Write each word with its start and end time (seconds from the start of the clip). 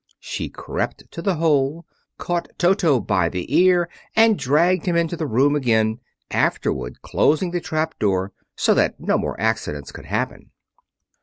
She 0.19 0.49
crept 0.49 1.03
to 1.11 1.21
the 1.21 1.35
hole, 1.35 1.85
caught 2.17 2.47
Toto 2.57 2.99
by 2.99 3.29
the 3.29 3.55
ear, 3.55 3.87
and 4.15 4.35
dragged 4.39 4.87
him 4.87 4.95
into 4.95 5.15
the 5.15 5.27
room 5.27 5.55
again, 5.55 5.99
afterward 6.31 7.03
closing 7.03 7.51
the 7.51 7.61
trap 7.61 7.99
door 7.99 8.33
so 8.55 8.73
that 8.73 8.99
no 8.99 9.19
more 9.19 9.39
accidents 9.39 9.91
could 9.91 10.05
happen. 10.05 10.49